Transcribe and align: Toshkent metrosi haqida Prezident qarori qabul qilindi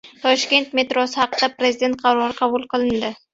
Toshkent 0.21 0.71
metrosi 0.79 1.19
haqida 1.25 1.49
Prezident 1.59 1.99
qarori 2.05 2.37
qabul 2.41 2.67
qilindi 2.75 3.15